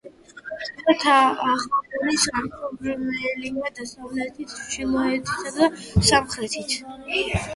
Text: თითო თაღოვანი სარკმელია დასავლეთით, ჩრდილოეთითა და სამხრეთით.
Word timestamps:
თითო 0.85 0.93
თაღოვანი 1.01 2.15
სარკმელია 2.23 3.71
დასავლეთით, 3.81 4.55
ჩრდილოეთითა 4.63 5.53
და 5.59 5.69
სამხრეთით. 6.09 6.75